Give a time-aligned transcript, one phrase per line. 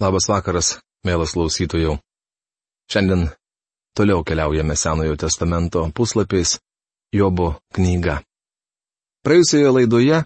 [0.00, 2.00] Labas vakaras, mielas klausytojų.
[2.88, 3.36] Šiandien
[3.92, 6.56] toliau keliaujame Senojo testamento puslapiais
[7.12, 8.24] Jobo knyga.
[9.20, 10.24] Praėjusioje laidoje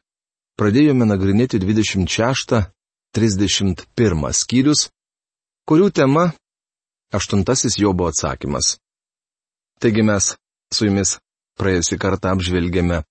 [0.54, 4.94] pradėjome nagrinėti 26-31 skyrius,
[5.66, 6.38] kurių tema-
[7.18, 8.78] aštuntasis Jobo atsakymas.
[9.82, 10.38] Taigi mes
[10.70, 11.18] su jumis
[11.58, 13.02] praėjusį kartą apžvelgėme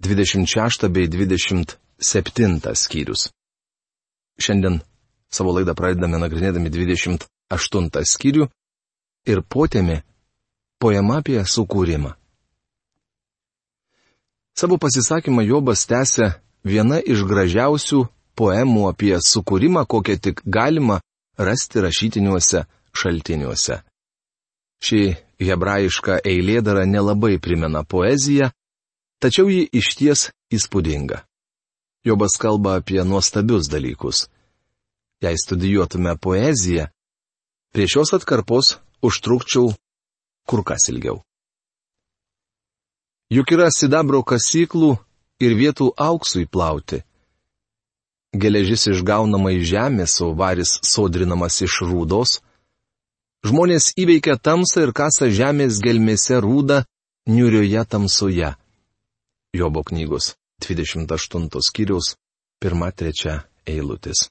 [0.00, 3.28] 26 bei 27 skyrius.
[4.40, 4.80] Šiandien
[5.34, 8.46] Savo laidą pradedame nagrinėdami 28 skyrių
[9.26, 10.02] ir potėmi
[10.78, 12.12] poema apie sukūrimą.
[14.54, 18.04] Savo pasisakymą Jobas tęsia viena iš gražiausių
[18.38, 21.00] poemų apie sukūrimą, kokią tik galima
[21.38, 22.62] rasti rašytiniuose
[22.94, 23.80] šaltiniuose.
[24.84, 25.00] Ši
[25.42, 28.52] hebrajiška eilėdara nelabai primena poeziją,
[29.18, 31.24] tačiau ji išties įspūdinga.
[32.06, 34.28] Jobas kalba apie nuostabius dalykus
[35.24, 36.86] jei studijuotume poeziją,
[37.72, 39.72] prie šios atkarpos užtrukčiau
[40.48, 41.22] kur kas ilgiau.
[43.32, 44.94] Juk yra sidabro kasyklų
[45.42, 47.00] ir vietų auksui plauti.
[48.34, 52.40] Geležis išgaunama iš žemės, o varis sodrinamas iš rūdos.
[53.46, 56.82] Žmonės įveikia tamsą ir kasa žemės gelmėse rūdą
[57.30, 58.54] niurioje tamsoje.
[59.54, 60.34] Jobo knygos
[60.66, 62.14] 28 skyriaus
[62.64, 64.28] 1-3 eilutės.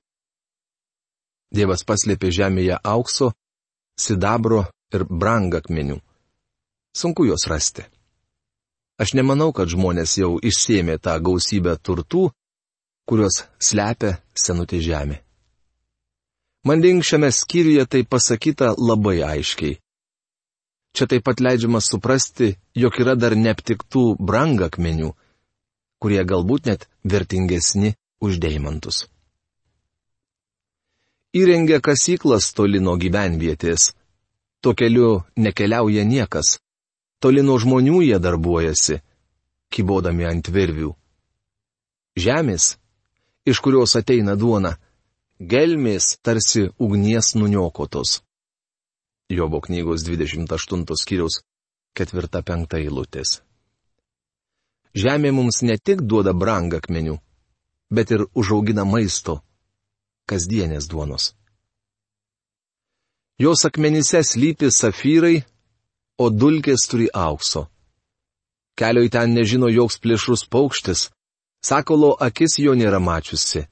[1.54, 3.30] Dievas paslėpė žemėje aukso,
[4.00, 6.00] sidabro ir brangakmenių.
[6.98, 7.86] Sunku juos rasti.
[9.02, 12.28] Aš nemanau, kad žmonės jau išsėmė tą gausybę turtų,
[13.10, 15.20] kuriuos slepia senutė žemė.
[16.66, 19.78] Manding šiame skyriuje tai pasakyta labai aiškiai.
[20.94, 25.10] Čia taip pat leidžiama suprasti, jog yra dar neaptiktų brangakmenių,
[26.02, 29.08] kurie galbūt net vertingesni už deimantus
[31.34, 33.92] įrengia kasyklas toli nuo gyvenvietės.
[34.62, 36.60] Tuo keliu nekeliauja niekas.
[37.20, 39.00] Toli nuo žmonių jie darbuojasi,
[39.74, 40.92] kybodami ant virvių.
[42.20, 42.76] Žemės,
[43.50, 44.76] iš kurios ateina duona,
[45.40, 48.22] gelmės tarsi ugnies nuniokotos.
[49.34, 51.40] Jobo knygos 28 skyriaus
[51.98, 53.40] 4-5 eilutės.
[54.94, 57.18] Žemė mums ne tik duoda brangakmenių,
[57.90, 59.40] bet ir užaugina maisto
[60.30, 61.34] kasdienės duonos.
[63.40, 65.44] Jos akmenyse slypi safyrai,
[66.18, 67.68] o dulkės turi aukso.
[68.78, 71.10] Kelio į ten nežino joks plėšrus paukštis,
[71.62, 73.66] sakolo akis jo nėra mačiusi.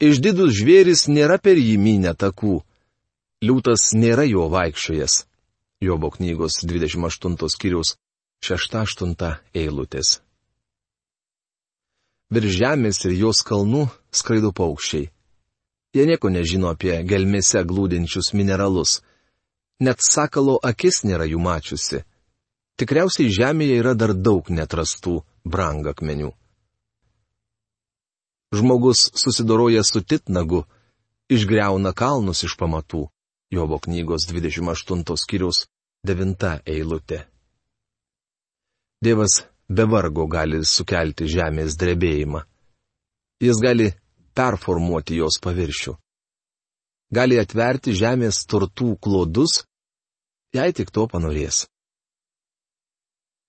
[0.00, 2.60] Išdidus žvėris nėra per jį minę takų,
[3.44, 5.24] liūtas nėra jo vaikščiojas.
[5.80, 7.94] Jobo knygos 28 skyrius
[8.44, 9.14] 6-8
[9.56, 10.20] eilutės.
[12.30, 15.08] Virš žemės ir jos kalnų skraido paukščiai.
[15.94, 19.00] Jie nieko nežino apie gelmėse glūdinčius mineralus.
[19.82, 22.04] Net sakalo akis nėra jų mačiusi.
[22.78, 26.30] Tikriausiai žemėje yra dar daug netrastų brangakmenių.
[28.54, 30.64] Žmogus susidoroja su titnagu,
[31.30, 33.08] išgreuna kalnus iš pamatų.
[33.50, 35.64] Jobo knygos 28 skyrius
[36.06, 37.24] 9 eilutė.
[39.02, 42.44] Dievas be vargo gali sukelti žemės drebėjimą.
[43.42, 43.88] Jis gali
[44.40, 45.96] performuoti jos paviršių.
[47.12, 49.64] Gali atverti žemės turtų klodus,
[50.56, 51.66] jei tik to panorės.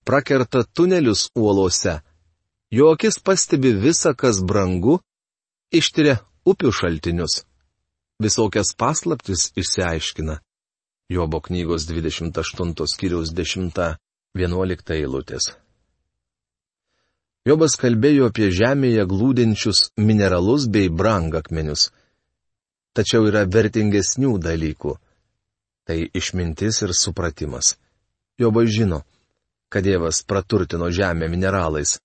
[0.06, 2.00] Prakerta tunelius uolose,
[2.74, 4.97] jo akis pastebi visą, kas brangu,
[5.72, 6.18] ištiria
[6.50, 7.44] upių šaltinius,
[8.23, 10.40] visokias paslaptis išsiaiškina.
[11.12, 15.52] Jobo knygos 28 skyriaus 10-11 eilutės.
[17.41, 21.88] Jobas kalbėjo apie žemėje glūdinčius mineralus bei brangakmenius.
[22.94, 24.94] Tačiau yra vertingesnių dalykų.
[25.90, 27.74] Tai išmintis ir supratimas.
[28.38, 29.02] Jobas žino,
[29.74, 31.97] kad Dievas praturtino žemę mineralais.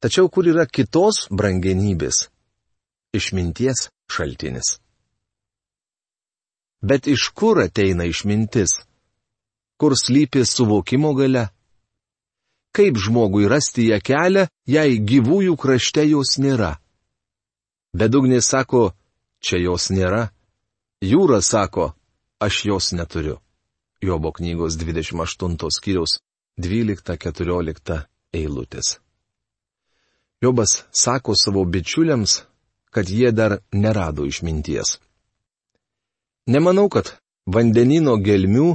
[0.00, 2.30] Tačiau kur yra kitos brangenybės?
[3.12, 4.78] Išminties šaltinis.
[6.80, 8.80] Bet iš kur ateina išmintis?
[9.76, 11.50] Kur slypi suvokimo gale?
[12.72, 16.78] Kaip žmogui rasti ją kelią, jei gyvųjų krašte jos nėra?
[17.92, 18.92] Bedugnė sako,
[19.44, 20.30] čia jos nėra.
[21.04, 21.92] Jūra sako,
[22.40, 23.36] aš jos neturiu.
[24.02, 26.18] Jobo knygos 28 skyriaus
[26.58, 28.00] 12-14
[28.32, 28.96] eilutės.
[30.42, 32.42] Jobas sako savo bičiuliams,
[32.90, 34.98] kad jie dar nerado išminties.
[36.48, 37.14] Nemanau, kad
[37.46, 38.74] vandenino gelmių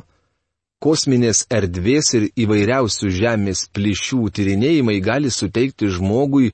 [0.84, 6.52] kosminės erdvės ir įvairiausių žemės plyšių tyrinėjimai gali suteikti žmogui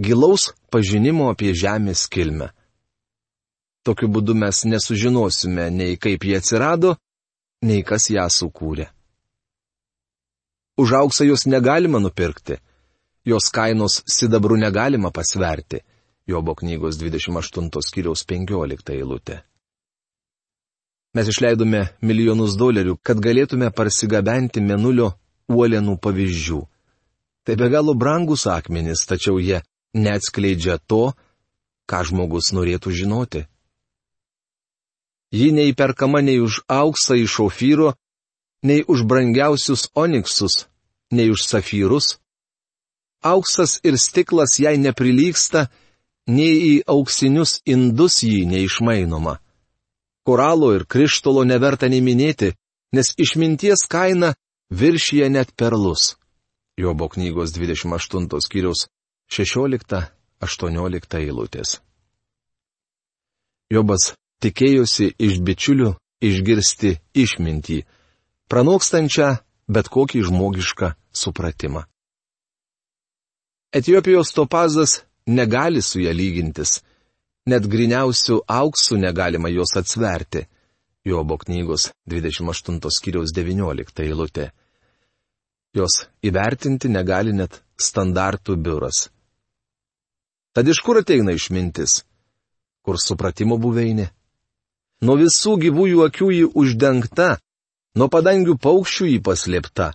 [0.00, 2.50] gilaus pažinimo apie žemės kilmę.
[3.84, 6.94] Tokiu būdu mes nesužinosime nei kaip jie atsirado,
[7.62, 8.88] nei kas ją sukūrė.
[10.80, 12.58] Už auksą jos negalima nupirkti,
[13.24, 15.84] jos kainos sidabrų negalima pasverti.
[16.26, 19.42] Jobo knygos 28 skyriaus 15 eilutė.
[21.14, 25.12] Mes išleidome milijonus dolerių, kad galėtume parsigabenti menulio
[25.46, 26.58] uolienų pavyzdžių.
[27.46, 29.60] Tai be galo brangus akmenys, tačiau jie
[29.94, 31.12] neatskleidžia to,
[31.86, 33.44] ką žmogus norėtų žinoti.
[35.30, 37.94] Ji neįperkama nei už auksą iš ofyro,
[38.66, 40.66] nei už brangiausius oniksus,
[41.14, 42.16] nei už safyrus.
[43.22, 45.68] Auksas ir stiklas jai neprilyksta,
[46.26, 49.38] nei į auksinius indus jį neišmainoma
[50.24, 52.54] koralo ir krištolo neverta nei minėti,
[52.96, 54.34] nes išminties kaina
[54.70, 56.14] viršyje net perlus.
[56.76, 58.86] Jobo knygos 28 skyriaus
[59.30, 61.78] 16-18 eilutės.
[63.70, 65.94] Jobas tikėjosi iš bičiulių
[66.24, 67.78] išgirsti išmintį,
[68.50, 69.28] pranokstančią
[69.68, 71.84] bet kokį žmogišką supratimą.
[73.74, 76.82] Etijopijos topazas negali su ją lygintis
[77.50, 80.46] net griniausių auksų negalima jos atsverti.
[81.04, 84.50] Jobo knygos 28 skyriaus 19 eilutė.
[85.76, 89.08] Jos įvertinti negali net standartų biuras.
[90.54, 92.04] Tad iš kur ateina išmintis?
[92.84, 94.06] Kur supratimo buveinė?
[95.04, 97.34] Nuo visų gyvųjų akių jį uždengta,
[97.98, 99.90] nuo padangių paukščių jį paslėpta.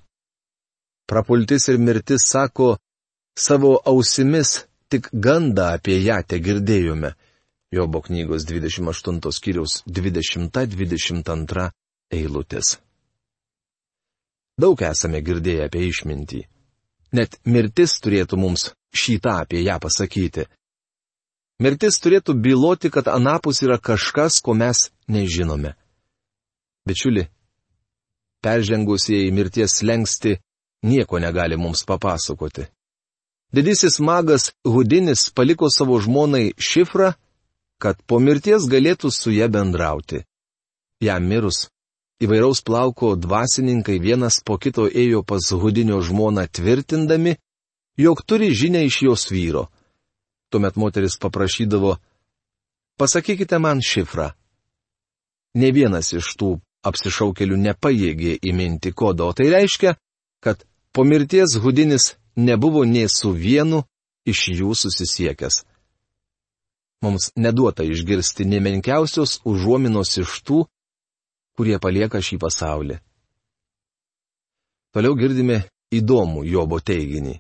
[1.10, 2.76] Prapultis ir mirtis sako,
[3.34, 7.16] savo ausimis tik gandą apie ją te girdėjome.
[7.72, 11.70] Jobo knygos 28 skyriaus 20-22
[12.12, 12.80] eilutės.
[14.58, 16.40] Daug esame girdėję apie išmintį.
[17.14, 20.48] Net mirtis turėtų mums šitą apie ją pasakyti.
[21.62, 25.76] Mirtis turėtų byloti, kad anapus yra kažkas, ko mes nežinome.
[26.90, 27.28] Bičiuli,
[28.42, 30.40] peržengusieji mirties lengsti
[30.90, 32.66] nieko negali mums papasakoti.
[33.54, 37.14] Didysis magas Hudinis paliko savo žmonai šifrą,
[37.80, 40.24] kad po mirties galėtų su ją bendrauti.
[41.00, 41.70] Jam mirus,
[42.20, 47.38] įvairaus plauko dvasininkai vienas po kito ėjo pas hudinio žmoną tvirtindami,
[47.98, 49.70] jog turi žinę iš jos vyro.
[50.52, 51.96] Tuomet moteris paprašydavo,
[53.00, 54.34] pasakykite man šifrą.
[55.56, 59.96] Ne vienas iš tų apsišaukelių nepajėgė įminti kodo, o tai reiškia,
[60.44, 63.84] kad po mirties hudinis nebuvo nie su vienu
[64.28, 65.64] iš jų susisiekęs
[67.02, 70.64] mums neduota išgirsti nemenkiausios užuominos iš tų,
[71.56, 73.00] kurie palieka šį pasaulį.
[74.94, 75.64] Toliau girdime
[75.94, 77.38] įdomų Jobo teiginį.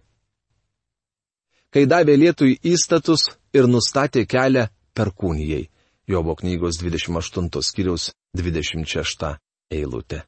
[1.70, 4.68] Kai davė lietui įstatus ir nustatė kelią
[4.98, 5.68] perkūnijai.
[6.10, 9.36] Jobo knygos 28 skyriaus 26
[9.70, 10.24] eilutė.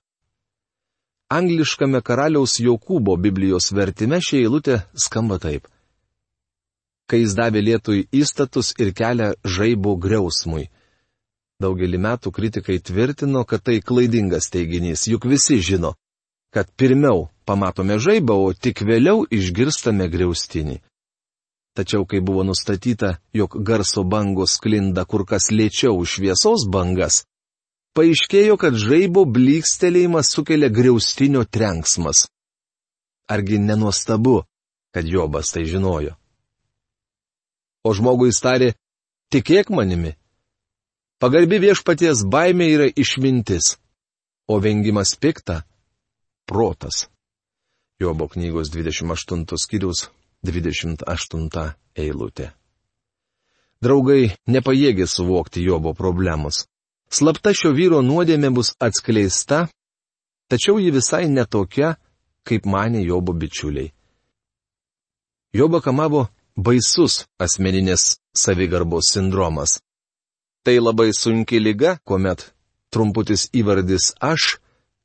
[1.32, 5.66] Angliškame karaliaus Jokūbo Biblijos vertime ši eilutė skamba taip
[7.12, 10.70] kai jis davė lietui įstatus ir kelią žaibo griausmui.
[11.62, 15.94] Daugelį metų kritikai tvirtino, kad tai klaidingas teiginys, juk visi žino,
[16.56, 20.80] kad pirmiau pamatome žaibą, o tik vėliau išgirstame griaustinį.
[21.76, 27.22] Tačiau, kai buvo nustatyta, jog garso bangos klinda kur kas lėčiau už šviesos bangas,
[27.96, 32.26] paaiškėjo, kad žaibo blykstelėjimas sukelia griaustinio trenksmas.
[33.32, 34.42] Argi nenuostabu,
[34.96, 36.18] kad Jobas tai žinojo?
[37.84, 38.74] O žmogui tarė,
[39.32, 40.16] tikėk manimi.
[41.22, 43.78] Pagarbi viešpaties baimė yra išmintis,
[44.48, 45.64] o vengimas pikta-
[46.50, 47.08] protas.
[48.02, 50.10] Jobo knygos 28 skyrius
[50.44, 52.52] 28 eilutė.
[53.82, 56.66] Draugai nepajėgė suvokti Jobo problemos.
[57.10, 59.70] Slapta šio vyro nuodėmė bus atskleista,
[60.50, 61.98] tačiau ji visai netokia,
[62.46, 63.92] kaip mane Jobo bičiuliai.
[65.54, 69.80] Jobo kamavo baisus asmeninės savigarbos sindromas.
[70.64, 72.52] Tai labai sunki lyga, kuomet
[72.92, 74.58] trumputis įvardis aš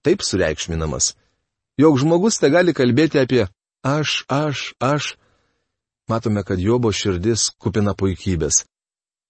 [0.05, 1.15] taip sureikšminamas,
[1.81, 3.47] jog žmogus te gali kalbėti apie
[3.83, 5.17] aš, aš, aš.
[6.09, 8.65] Matome, kad Jobo širdis kupina puikybės.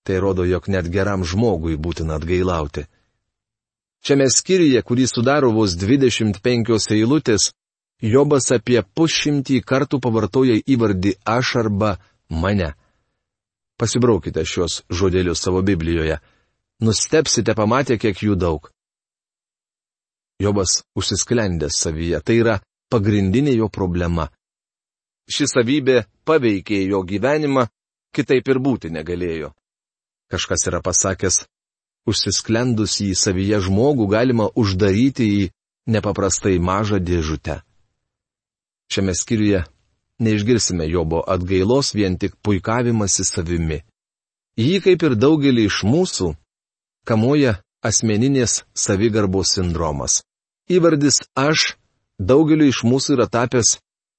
[0.04, 2.84] Tai rodo, jog net geram žmogui būtina atgailauti.
[4.04, 7.50] Šiame skyriuje, kurį sudaro vos 25 eilutės,
[8.04, 11.96] Jobas apie pusšimtį kartų pavartoja įvardį aš arba
[12.28, 12.74] mane.
[13.80, 16.18] Pasibraukite šios žodelius savo Biblijoje.
[16.80, 18.68] Nustepsite pamatę, kiek jų daug.
[20.40, 22.58] Jobas užsisklendęs savyje, tai yra
[22.92, 24.28] pagrindinė jo problema.
[25.32, 27.64] Ši savybė paveikė jo gyvenimą,
[28.12, 29.54] kitaip ir būti negalėjo.
[30.28, 31.46] Kažkas yra pasakęs,
[32.04, 35.48] užsisklendus į savyje žmogų galima uždaryti į
[35.88, 37.62] nepaprastai mažą dėžutę.
[38.92, 39.64] Šiame skyriuje
[40.18, 43.82] neišgirsime Jobo atgailos vien tik puikavimasi savimi.
[44.56, 46.32] Jį kaip ir daugelį iš mūsų,
[47.04, 50.22] kamuoja asmeninės savigarbos sindromas.
[50.70, 51.76] Įvardis aš
[52.18, 53.76] daugeliu iš mūsų yra tapęs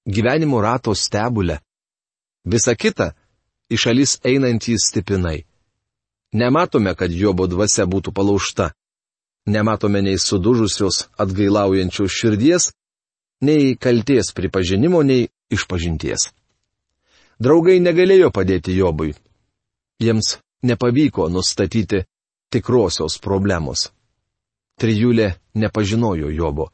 [0.08, 1.60] gyvenimo rato stebulę.
[2.46, 3.14] Visa kita-
[3.74, 5.44] iš šalis einantys stipinai.
[6.34, 8.72] Nematome, kad Jobo dvasia būtų palaužta.
[9.46, 12.72] Nematome nei sudužusios atgailaujančios širdies,
[13.42, 16.32] nei kalties pripažinimo, nei išpažinties.
[17.40, 19.14] Draugai negalėjo padėti Jobui.
[20.02, 22.04] Jiems nepavyko nustatyti
[22.50, 23.92] tikrosios problemos.
[24.78, 26.70] Trijulė nepažinojo Jobo,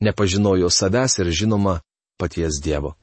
[0.00, 1.80] nepažinojo savęs ir žinoma
[2.16, 2.94] paties Dievo.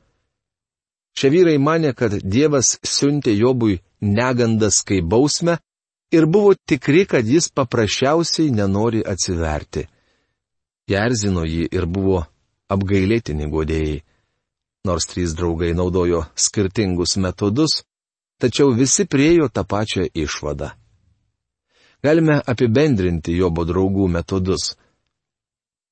[1.14, 5.60] Šie vyrai mane, kad Dievas siuntė Jobui negandas kaip bausmę
[6.12, 9.86] ir buvo tikri, kad jis paprasčiausiai nenori atsiverti.
[10.90, 12.26] Jie erzino jį ir buvo
[12.72, 14.04] apgailėtini godėjai.
[14.88, 17.84] Nors trys draugai naudojo skirtingus metodus,
[18.40, 20.74] tačiau visi priejo tą pačią išvadą.
[22.04, 24.74] Galime apibendrinti Jobo draugų metodus.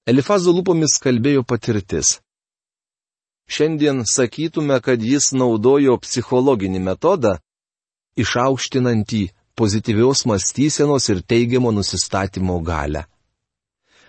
[0.03, 2.17] Elifazo lūpomis kalbėjo patirtis.
[3.47, 7.37] Šiandien sakytume, kad jis naudojo psichologinį metodą,
[8.19, 9.21] išaukštinantį
[9.55, 13.05] pozityvios mąstysenos ir teigiamo nusistatymo galę.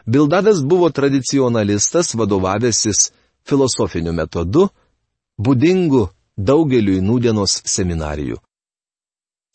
[0.07, 3.11] Bildadas buvo tradicionalistas, vadovavęsis
[3.47, 4.69] filosofiniu metodu,
[5.39, 8.39] būdingu daugeliui nūdienos seminarijų.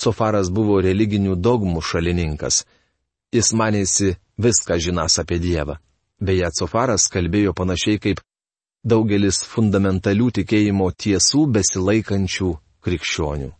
[0.01, 2.63] Sofaras buvo religinių dogmų šalininkas.
[3.33, 5.79] Jis manėsi viską žinas apie Dievą.
[6.21, 8.21] Beje, Sofaras kalbėjo panašiai kaip
[8.85, 12.51] daugelis fundamentalių tikėjimo tiesų besilaikančių
[12.85, 13.51] krikščionių.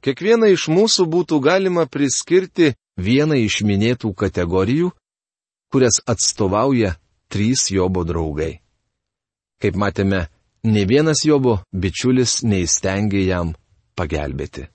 [0.00, 4.90] Kiekvieną iš mūsų būtų galima priskirti vieną iš minėtų kategorijų,
[5.72, 6.96] kurias atstovauja
[7.30, 8.60] trys Jobo draugai.
[9.60, 10.26] Kaip matėme,
[10.64, 13.54] ne vienas Jobo bičiulis neįstengė jam
[13.96, 14.66] pagelbėti.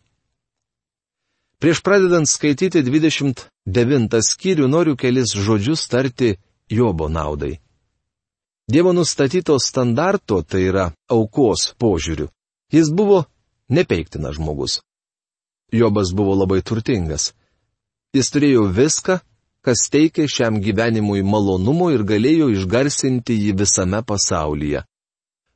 [1.60, 6.36] Prieš pradedant skaityti 29 skyrių noriu kelis žodžius tarti
[6.70, 7.56] Jobo naudai.
[8.68, 12.32] Dievo nustatyto standarto, tai yra aukos požiūriu,
[12.74, 13.24] jis buvo
[13.70, 14.80] nepeiktinas žmogus.
[15.72, 17.34] Jobas buvo labai turtingas.
[18.16, 19.18] Jis turėjo viską,
[19.66, 24.86] kas teikė šiam gyvenimui malonumo ir galėjo išgarsinti jį visame pasaulyje.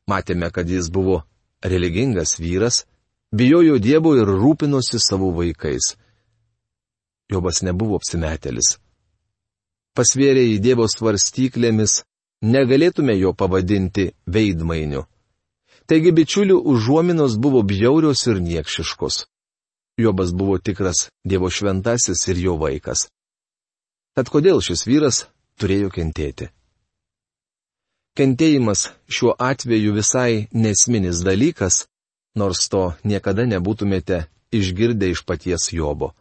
[0.10, 1.22] Matėme, kad jis buvo
[1.64, 2.84] religingas vyras,
[3.32, 5.94] bijojo Dievo ir rūpinosi savo vaikais.
[7.32, 8.76] Jobas nebuvo apsimetelis.
[9.96, 12.02] Pasvėrė į Dievo svarstyklėmis,
[12.42, 15.06] negalėtume jo pavadinti veidmainiu.
[15.88, 19.26] Taigi bičiulių užuominos buvo bjaurios ir niekšiškos.
[20.00, 23.10] Jobas buvo tikras Dievo šventasis ir jo vaikas.
[24.16, 25.26] Tad kodėl šis vyras
[25.60, 26.48] turėjo kentėti?
[28.16, 31.86] Kentėjimas šiuo atveju visai nesminis dalykas,
[32.36, 34.26] nors to niekada nebūtumėte
[34.56, 36.14] išgirdę iš paties Jobo.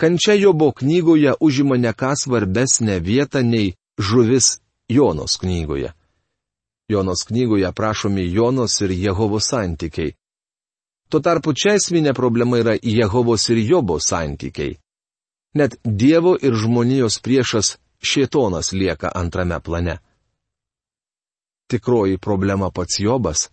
[0.00, 5.92] Kančia Jobo knygoje užima ne ką svarbesnę vietą nei žuvis Jonos knygoje.
[6.88, 10.14] Jonos knygoje aprašomi Jonos ir Jehovo santykiai.
[11.08, 14.76] Tuo tarpu čia esminė problema yra Jehovos ir Jobo santykiai.
[15.54, 19.98] Net Dievo ir žmonijos priešas Šietonas lieka antrame plane.
[21.68, 23.48] Tikroji problema pats Jobas.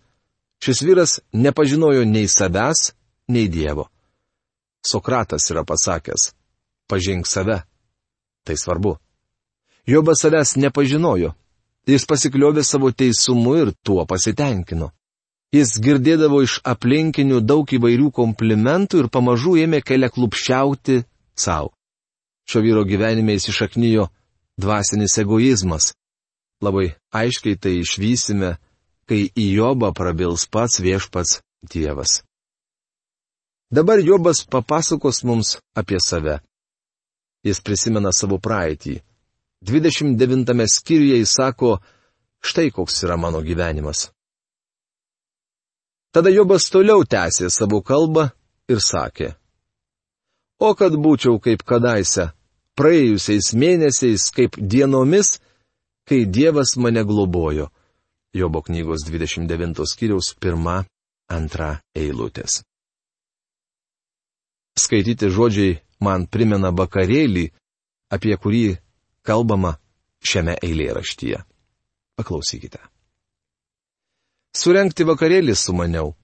[0.62, 2.92] Šis vyras nepažinojo nei savęs,
[3.28, 3.88] nei Dievo.
[4.86, 6.32] Sokratas yra pasakęs-
[6.88, 7.62] pažink save.
[8.44, 8.96] Tai svarbu.
[9.86, 11.34] Jobas savęs nepažinojo.
[11.86, 14.90] Jis pasikliovė savo teisumu ir tuo pasitenkino.
[15.54, 21.04] Jis girdėdavo iš aplinkinių daug įvairių komplimentų ir pamažu ėmė kelią klupščiauti
[21.38, 21.70] savo.
[22.46, 24.08] Šio vyro gyvenime įsišaknyjo
[24.58, 25.92] dvasinis egoizmas.
[26.62, 28.56] Labai aiškiai tai išvysime,
[29.06, 32.22] kai į Jobą prabils pats viešpats Dievas.
[33.70, 36.40] Dabar Jobas papasakos mums apie save.
[37.46, 39.00] Jis prisimena savo praeitį.
[39.66, 41.78] 29 skyriuje jis sako,
[42.42, 44.10] štai koks yra mano gyvenimas.
[46.16, 48.30] Tada Jobas toliau tęsė savo kalbą
[48.72, 49.34] ir sakė.
[50.56, 52.30] O kad būčiau kaip kadaise,
[52.72, 55.34] praėjusiais mėnesiais, kaip dienomis,
[56.08, 57.68] kai Dievas mane globojo.
[58.32, 61.68] Jobo knygos 29 skyriaus 1-2
[62.00, 62.62] eilutės.
[64.72, 67.50] Skaityti žodžiai man primena vakarėlį,
[68.08, 68.66] apie kurį
[69.20, 69.76] kalbama
[70.24, 71.44] šiame eilėraštyje.
[72.16, 72.95] Paklausykite.
[74.56, 76.14] Surenkti vakarėlį sumaniau.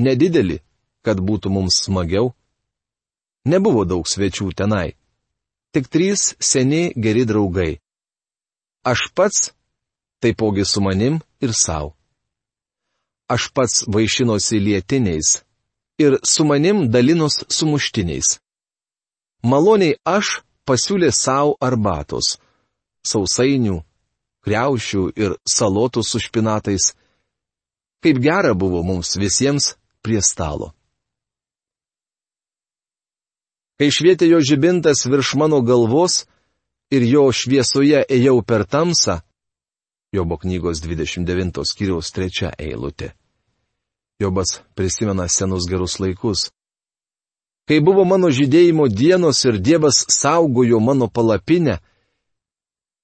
[0.00, 0.60] Nedidelį,
[1.04, 2.32] kad būtų mums smagiau.
[3.44, 4.96] Nebuvo daug svečių tenai.
[5.72, 7.80] Tik trys seni geri draugai.
[8.84, 9.52] Aš pats,
[10.20, 11.94] taipogi su manim ir savo.
[13.28, 15.28] Aš pats vaišinosi lietiniais
[16.00, 18.40] ir su manim dalinos sumuštiniais.
[19.44, 22.38] Maloniai aš pasiūlė savo arbatos,
[23.06, 23.78] sausainių,
[24.44, 26.94] kreušių ir salotų su špinatais.
[28.00, 30.72] Kaip gera buvo mums visiems prie stalo.
[33.80, 36.26] Kai švietė jo žibintas virš mano galvos
[36.92, 39.20] ir jo šviesoje ėjau per tamsą,
[40.12, 43.12] Jobo knygos 29 skyriaus 3 eilutė.
[44.18, 46.48] Jobas prisimena senus gerus laikus.
[47.70, 51.78] Kai buvo mano žydėjimo dienos ir Dievas saugojo mano palapinę,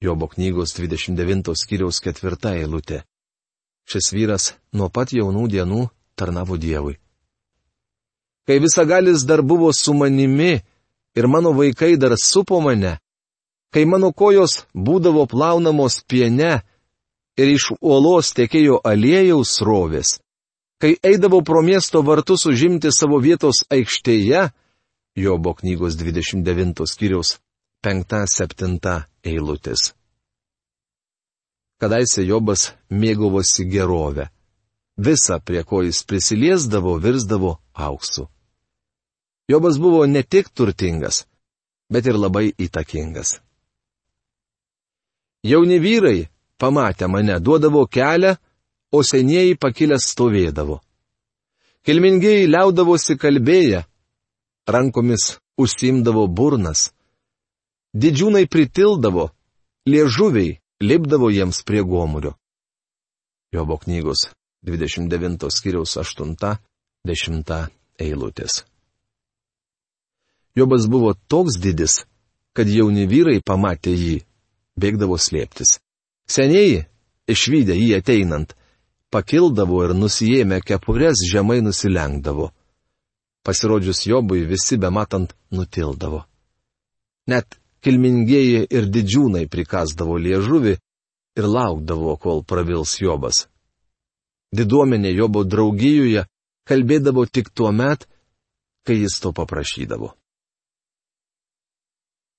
[0.03, 3.05] Jobo knygos 29 skyriaus 4 eilutė.
[3.87, 5.88] Šis vyras nuo pat jaunų dienų
[6.19, 6.97] tarnavo Dievui
[8.47, 10.61] kai visagalis dar buvo su manimi
[11.16, 12.99] ir mano vaikai dar supo mane,
[13.73, 16.62] kai mano kojos būdavo plaunamos piene
[17.37, 20.19] ir iš uolos tekėjo aliejaus rovės,
[20.81, 24.50] kai eidavau pro miesto vartus užimti savo vietos aikštėje,
[25.16, 27.38] Jobo knygos 29 skyriaus
[27.81, 29.95] 5-7 eilutės.
[31.76, 34.30] Kadaise Jobas mėgavosi gerovę.
[34.97, 38.25] Visa, prie ko jis prisiliesdavo, virsdavo auksu.
[39.49, 41.26] Jobas buvo ne tik turtingas,
[41.92, 43.37] bet ir labai įtakingas.
[45.45, 46.26] Jauni vyrai,
[46.59, 48.35] pamatę mane, duodavo kelią,
[48.90, 50.80] o senieji pakilęs stovėdavo.
[51.85, 53.85] Kilmingiai liaudavosi kalbėję,
[54.66, 56.90] rankomis užsimdavo burnas.
[57.95, 59.28] Didžiūnai pritildavo,
[59.87, 62.35] liežuviai lipdavo jiems prie gomurio.
[63.52, 64.28] Jobo knygos
[64.62, 67.68] 29 skyriaus 8-10
[67.99, 68.64] eilutės.
[70.56, 72.04] Jobas buvo toks didis,
[72.52, 74.23] kad jauni vyrai pamatę jį,
[74.80, 75.78] bėgdavo slėptis.
[76.28, 76.86] Senieji,
[77.28, 78.54] išvykę jį ateinant,
[79.12, 82.50] pakildavo ir nusijėmę kepures žemai nusilenkdavo.
[83.45, 86.25] Pasirodžius Jobui visi be matant nutildavo.
[87.30, 90.75] Net kilmingieji ir didžiūnai prikasdavo liežuvi
[91.38, 93.44] ir laukdavo, kol pravils Jobas.
[94.56, 96.25] Diduomenė Jobo draugijoje
[96.66, 98.08] kalbėdavo tik tuo met,
[98.86, 100.10] kai jis to paprašydavo.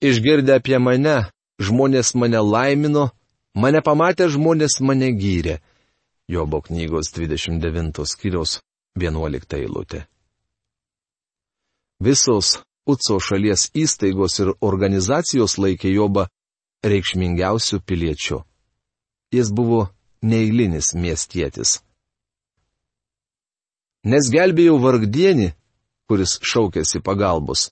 [0.04, 1.30] Išgirdę apie mane,
[1.64, 3.08] žmonės mane laimino,
[3.56, 5.58] mane pamatę žmonės mane gyrė.
[6.28, 8.60] Jobo knygos 29 skyriaus
[9.00, 10.04] 11 eilutė.
[12.04, 12.58] Visos
[12.88, 16.28] Utso šalies įstaigos ir organizacijos laikė Jobą
[16.88, 18.40] reikšmingiausių piliečių.
[19.36, 19.82] Jis buvo
[20.24, 21.82] neįlinis miestietis.
[24.08, 25.50] Nes gelbėjau vargdienį,
[26.08, 27.68] kuris šaukėsi pagalbos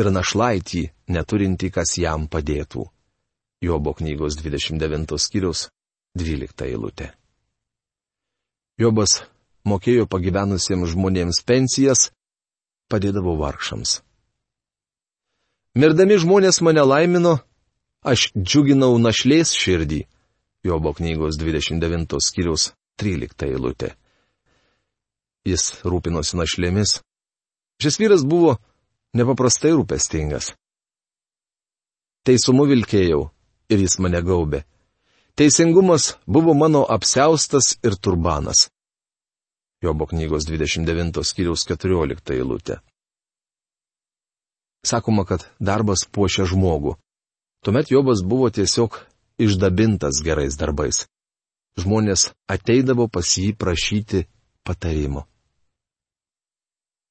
[0.00, 2.86] ir našlaitį, neturinti kas jam padėtų.
[3.60, 5.68] Jobo knygos 29 skyrius
[6.16, 7.10] 12 eilutė.
[8.80, 9.18] Jobas
[9.68, 12.08] mokėjo pagyvenusiems žmonėms pensijas,
[12.88, 14.00] padėdavo vargšams.
[15.78, 17.36] Mirdami žmonės mane laimino,
[18.02, 20.00] aš džiuginau našlės širdį.
[20.66, 23.92] Jobo knygos 29 skyrius 13 eilutė.
[25.46, 26.98] Jis rūpinosi našlėmis.
[27.80, 28.56] Šis vyras buvo
[29.14, 30.50] nepaprastai rūpestingas.
[32.26, 33.22] Teisumu vilkėjau
[33.70, 34.64] ir jis mane gaubė.
[35.38, 38.66] Teisingumas buvo mano apseustas ir turbanas.
[39.80, 42.82] Jobo knygos 29 skyriaus 14 eilutė.
[44.86, 46.96] Sakoma, kad darbas puošia žmogų.
[47.64, 48.96] Tuomet Jobas buvo tiesiog
[49.40, 51.04] išdabintas gerais darbais.
[51.80, 54.24] Žmonės ateidavo pas jį prašyti
[54.64, 55.26] patarimo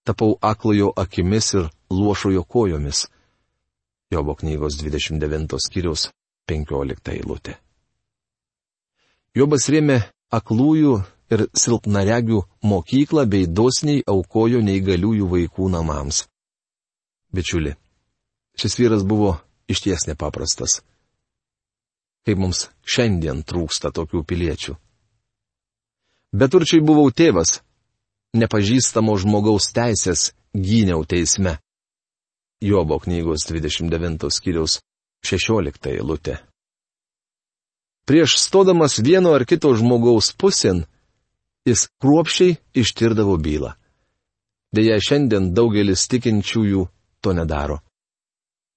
[0.10, 3.08] tapau aklojo akimis ir luošojo kojomis.
[4.12, 6.10] Jobo knygos 29 skyriaus
[6.50, 7.54] 15 eilutė.
[9.38, 10.00] Jobas rėmė
[10.34, 10.96] aklųjų
[11.30, 12.40] ir silpnaregių
[12.72, 16.26] mokyklą bei dosniai aukojo neįgaliųjų vaikų namams.
[17.32, 17.76] Bičiuli,
[18.58, 19.38] šis vyras buvo
[19.70, 20.82] išties nepaprastas.
[22.26, 24.76] Kaip mums šiandien trūksta tokių piliečių.
[26.34, 27.62] Beturčiai buvau tėvas,
[28.38, 31.58] nepažįstamo žmogaus teisės gyniau teisme.
[32.62, 34.82] Jobo knygos 29 skyriaus
[35.26, 36.40] 16 eilutė.
[38.10, 40.84] Prieš stodamas vieno ar kito žmogaus pusėn,
[41.66, 43.76] jis kruopšiai ištirdavo bylą.
[44.74, 46.88] Deja, šiandien daugelis tikinčiųjų
[47.22, 47.80] to nedaro.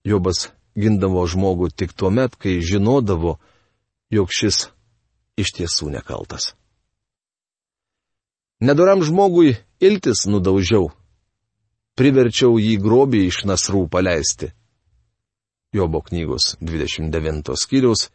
[0.04, 3.38] Jobas gindavo žmogų tik tuo met, kai žinodavo,
[4.10, 4.68] jog šis
[5.38, 6.52] iš tiesų nekaltas.
[8.62, 10.90] Nedoram žmogui iltis nudaužiau.
[11.98, 14.48] priverčiau jį grobį iš nasrų paleisti.
[15.76, 18.08] Jobo knygos 29 skyriaus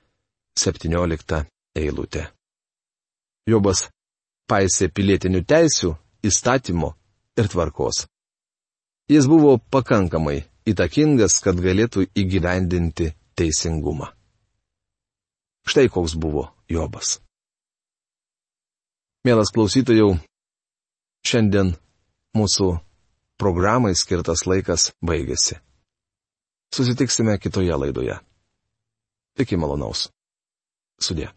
[0.58, 1.46] 17
[1.78, 2.24] eilutė.
[3.48, 3.86] Jobas
[4.50, 5.94] paisė pilietinių teisių,
[6.26, 6.96] įstatymo
[7.38, 8.08] ir tvarkos.
[9.08, 14.10] Jis buvo pakankamai įtakingas, kad galėtų įgyvendinti teisingumą.
[15.68, 17.22] Štai koks buvo Jobas.
[19.24, 20.10] Mielas klausytojų,
[21.24, 21.72] šiandien
[22.36, 22.68] mūsų
[23.40, 25.56] programai skirtas laikas baigėsi.
[26.76, 28.20] Susitiksime kitoje laidoje.
[29.40, 30.10] Iki malonaus.
[31.00, 31.32] Sudė.